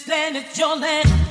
stand, 0.00 0.36
at 0.36 0.56
your 0.56 0.76
land. 0.76 1.29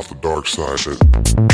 About 0.00 0.08
the 0.08 0.28
dark 0.28 0.46
side 0.46 0.78
that 0.78 1.49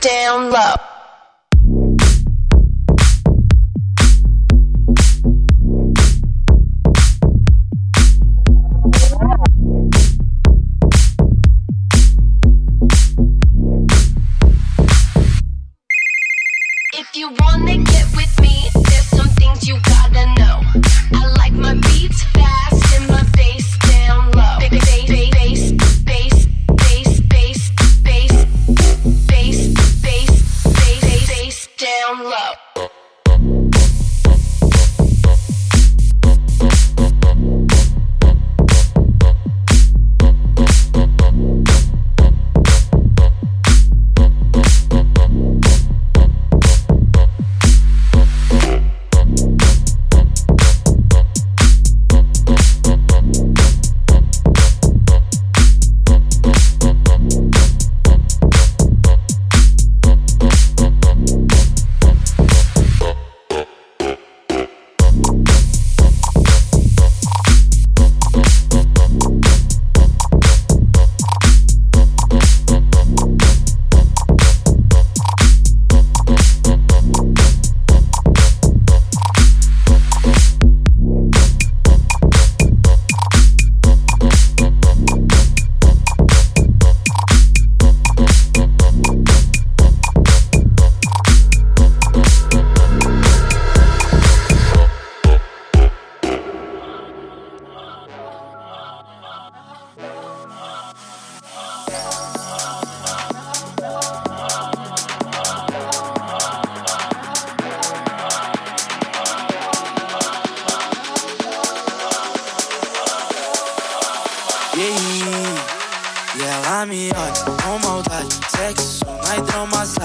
down 0.00 0.50
low 0.50 0.73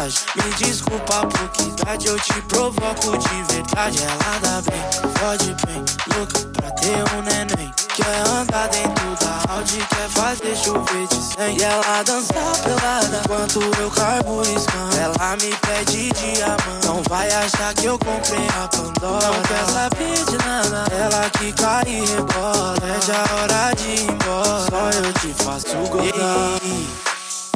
Me 0.09 0.49
desculpa 0.55 1.27
por 1.27 1.49
que 1.49 1.61
idade 1.61 2.07
eu 2.07 2.19
te 2.19 2.41
provoco 2.43 3.15
de 3.15 3.53
verdade. 3.53 3.99
Ela 4.01 4.39
dá 4.41 4.61
bem, 4.61 4.81
fode 5.19 5.55
bem, 5.67 5.85
louca 6.15 6.39
pra 6.53 6.71
ter 6.71 6.97
um 7.15 7.21
neném. 7.21 7.71
Quer 7.93 8.27
andar 8.27 8.67
dentro 8.69 9.15
da 9.21 9.53
Audi, 9.53 9.77
quer 9.77 10.09
fazer 10.09 10.55
chover 10.55 11.07
de 11.09 11.15
cem. 11.15 11.57
E 11.59 11.63
ela 11.63 12.01
dança 12.01 12.33
pelada 12.63 13.21
enquanto 13.23 13.61
eu 13.79 13.91
carbo 13.91 14.41
escando. 14.41 14.97
Ela 14.97 15.35
me 15.35 15.55
pede 15.57 16.09
diamante, 16.09 16.87
não 16.87 17.03
vai 17.07 17.29
achar 17.29 17.71
que 17.75 17.85
eu 17.85 17.99
comprei 17.99 18.47
a 18.59 18.67
Pandora. 18.67 19.27
Não 19.27 19.41
quer 19.43 19.65
saber 19.67 20.25
de 20.25 20.37
nada, 20.43 20.85
ela 20.91 21.29
que 21.29 21.53
cai 21.53 21.83
e 21.85 22.03
rebola. 22.03 22.75
É 22.81 23.05
já 23.05 23.35
hora 23.35 23.75
de 23.75 23.87
ir 23.87 24.09
embora, 24.09 24.65
só 24.71 24.89
eu 24.89 25.13
te 25.13 25.43
faço 25.43 25.77
gozar. 25.89 27.08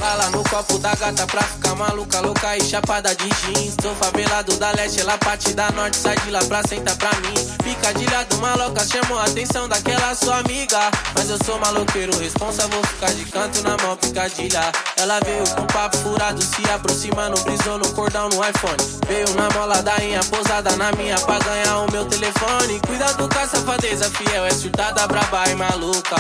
Fala 0.04 0.30
no 0.32 0.44
copo 0.44 0.78
da 0.80 0.94
gata 0.96 1.26
pra 1.28 1.42
ficar 1.44 1.76
maluca, 1.76 2.20
louca 2.20 2.58
e 2.58 2.62
chapada 2.66 3.16
de 3.16 3.24
jeans. 3.24 3.74
Sou 3.82 3.96
favelado 3.96 4.54
da 4.58 4.70
leste, 4.72 5.00
ela 5.00 5.18
parte 5.18 5.54
da 5.54 5.72
norte, 5.72 5.96
sai 5.96 6.18
de 6.18 6.30
lá 6.30 6.44
pra 6.44 6.62
sentar 6.68 6.94
pra 6.98 7.10
mim. 7.22 7.34
Picadilha 7.64 8.26
do 8.26 8.38
maloca 8.40 8.86
chamou 8.86 9.18
a 9.18 9.24
atenção 9.24 9.70
daquela 9.70 10.14
sua 10.14 10.40
amiga. 10.40 10.78
Mas 11.16 11.30
eu 11.30 11.38
sou 11.46 11.58
maloqueiro, 11.58 12.12
responsa, 12.20 12.68
vou 12.68 12.84
ficar 12.84 13.14
de 13.14 13.24
canto 13.24 13.64
na 13.64 13.78
mão, 13.78 13.96
picadilha. 13.96 14.74
Ela 14.98 15.22
veio 15.22 15.50
com 15.56 15.66
papo 15.68 15.96
furado, 16.00 16.42
se 16.42 16.70
aproximando, 16.70 17.42
brisou 17.44 17.78
no 17.78 17.90
cordão 17.94 18.28
no 18.28 18.44
iPhone. 18.44 19.00
Veio 19.08 19.34
na 19.36 19.50
mola 19.58 19.82
da 19.82 20.04
inha, 20.04 20.20
posada 20.26 20.76
na 20.76 20.92
minha 20.92 21.16
pra 21.22 21.40
ganhar 21.40 21.78
o 21.78 21.90
meu 21.94 22.04
telefone. 22.04 22.78
Cuidado 22.86 23.30
com 23.30 23.40
a 23.40 23.48
safadeza, 23.48 24.10
fiel, 24.10 24.46
é 24.46 24.52
surtada, 24.52 25.08
braba 25.08 25.50
e 25.50 25.56
maluca. 25.56 26.18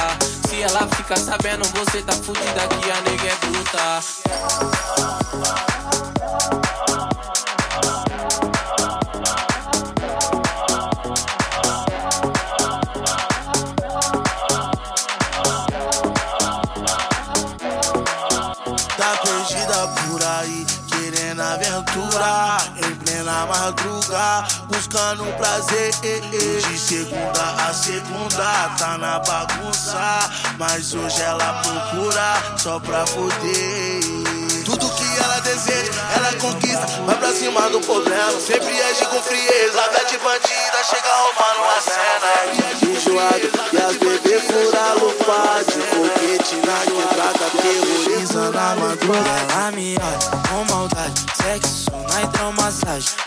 Se 0.53 0.61
ela 0.61 0.87
fica 0.95 1.17
sabendo, 1.17 1.67
você 1.69 2.03
tá 2.03 2.13
fudida 2.13 2.67
que 2.67 2.91
a 2.91 3.01
nega 3.01 3.27
é 3.27 3.35
bruta. 3.37 3.99
Madruga, 24.23 24.47
buscando 24.69 25.25
prazer 25.37 25.91
De 26.31 26.79
segunda 26.79 27.67
a 27.67 27.73
segunda, 27.73 28.69
tá 28.77 28.97
na 28.97 29.19
bagunça 29.19 30.29
Mas 30.57 30.93
hoje 30.93 31.21
ela 31.21 31.61
procura 31.61 32.57
só 32.57 32.79
pra 32.79 33.05
foder 33.05 34.01
Tudo 34.65 34.89
que 34.89 35.23
ela 35.23 35.39
deseja, 35.41 35.91
ela 36.15 36.33
conquista 36.39 36.85
Vai 37.05 37.17
pra 37.17 37.33
cima 37.33 37.69
do 37.69 37.81
problema, 37.81 38.39
sempre 38.39 38.81
age 38.81 39.05
com 39.05 39.21
frieza 39.21 39.81
Tá 39.93 40.03
de 40.03 40.17
bandida, 40.17 40.83
chega 40.83 41.09
roubando 41.15 41.63
a 41.69 41.81
cena. 41.81 42.93
Enjoado, 42.93 43.49
e 43.73 43.77
as 43.77 43.97
bebê 43.97 44.39
fura 44.39 44.93
lupa 44.93 45.63
De 45.65 45.81
foguete 45.81 46.55
na 46.55 46.79
quebrada, 46.85 47.49
terrorizando 47.61 48.57
a 48.57 48.75
madrugada. 48.75 49.53
Ela 49.53 49.71
me 49.71 49.97
olha 49.97 50.41
com 50.49 50.73
maldade, 50.73 51.25
sexo 51.35 51.91
na 52.09 52.21
hidromassagem 52.21 53.22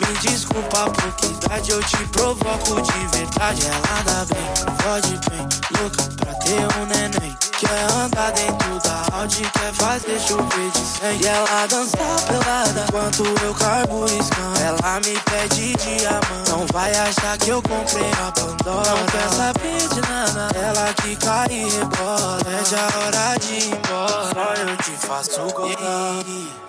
Desculpa 0.57 0.91
por 0.91 1.13
que 1.17 1.27
idade 1.27 1.71
eu 1.71 1.83
te 1.83 1.99
provoco 2.09 2.81
de 2.81 3.19
verdade 3.19 3.67
Ela 3.67 4.03
dá 4.07 4.25
bem, 4.25 4.77
fode 4.81 5.21
bem, 5.29 5.49
louca 5.79 6.03
pra 6.17 6.33
ter 6.37 6.81
um 6.81 6.87
neném. 6.87 7.37
Quer 7.59 7.93
andar 7.93 8.33
dentro 8.33 8.79
da 8.83 9.19
Audi, 9.19 9.43
quer 9.53 9.75
fazer 9.75 10.19
chover 10.19 10.71
de 10.71 10.79
cem 10.79 11.21
E 11.23 11.27
ela 11.27 11.67
dança 11.67 11.99
pelada 12.27 12.87
enquanto 12.89 13.23
eu 13.45 13.55
carbo 13.55 14.07
escando 14.07 14.59
Ela 14.65 15.01
me 15.01 15.21
pede 15.21 15.75
diamante, 15.75 16.51
não 16.51 16.67
vai 16.73 16.91
achar 16.93 17.37
que 17.37 17.51
eu 17.51 17.61
comprei 17.61 18.11
a 18.27 18.33
Pandora. 18.33 18.91
Não 18.93 19.07
quer 19.07 19.29
saber 19.29 19.89
de 19.89 20.01
nada, 20.09 20.59
ela 20.59 20.95
que 20.95 21.17
cai 21.17 21.49
e 21.51 21.69
rebola 21.69 22.41
É 22.47 22.65
já 22.65 22.99
hora 22.99 23.39
de 23.39 23.53
ir 23.53 23.75
embora, 23.75 24.33
só 24.33 24.55
eu 24.55 24.77
te 24.79 25.07
faço 25.07 25.55
gozar 25.55 26.66